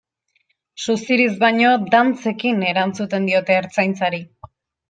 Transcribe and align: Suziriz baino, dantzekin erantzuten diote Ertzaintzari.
Suziriz 0.85 1.35
baino, 1.43 1.75
dantzekin 1.97 2.65
erantzuten 2.73 3.31
diote 3.31 3.59
Ertzaintzari. 3.61 4.25